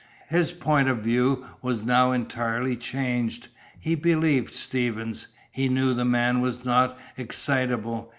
[0.29, 3.49] His point of view was now entirely changed.
[3.79, 5.27] He believed Stevens.
[5.51, 8.09] He knew the man was not excitable.